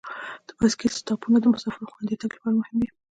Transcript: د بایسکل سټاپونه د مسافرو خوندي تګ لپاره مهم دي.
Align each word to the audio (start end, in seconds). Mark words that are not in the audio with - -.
د 0.47 0.49
بایسکل 0.57 0.89
سټاپونه 0.99 1.37
د 1.41 1.45
مسافرو 1.53 1.91
خوندي 1.91 2.15
تګ 2.21 2.31
لپاره 2.35 2.57
مهم 2.61 2.75
دي. 2.81 2.89